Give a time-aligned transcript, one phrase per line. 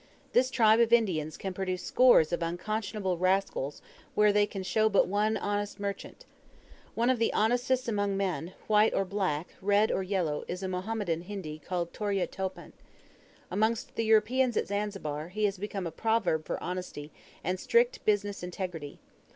[0.33, 3.83] This tribe of Indians can produce scores of unconscionable rascals
[4.15, 6.25] where they can show but one honest merchant.
[6.95, 11.21] One of the honestest among men, white or black, red or yellow, is a Mohammedan
[11.21, 12.71] Hindi called Tarya Topan.
[13.51, 17.11] Among the Europeans at Zanzibar, he has become a proverb for honesty,
[17.43, 18.97] and strict business integrity.